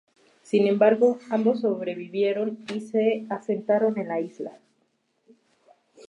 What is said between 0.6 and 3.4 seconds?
embargo, ambos sobrevivieron y se